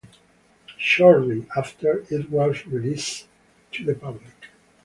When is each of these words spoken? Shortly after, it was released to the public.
Shortly 0.79 1.45
after, 1.55 2.03
it 2.09 2.31
was 2.31 2.65
released 2.65 3.27
to 3.73 3.83
the 3.85 3.93
public. 3.93 4.47